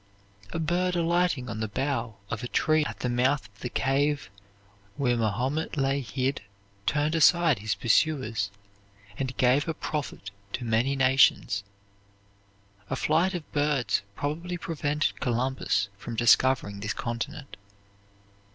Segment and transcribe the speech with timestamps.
[0.51, 4.31] A bird alighting on the bough of a tree at the mouth of the cave
[4.95, 6.41] where Mahomet lay hid
[6.87, 8.49] turned aside his pursuers,
[9.19, 11.63] and gave a prophet to many nations.
[12.89, 17.55] A flight of birds probably prevented Columbus from discovering this continent.